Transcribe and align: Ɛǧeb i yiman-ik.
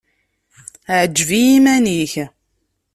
Ɛǧeb 1.01 1.29
i 1.39 1.41
yiman-ik. 1.47 2.13